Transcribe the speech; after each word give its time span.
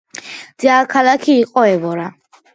დედაქალაქი 0.63 1.37
იყო 1.43 1.67
ევორა. 1.75 2.11